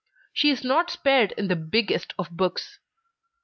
[0.33, 2.79] She is not spared in the Biggest of Books.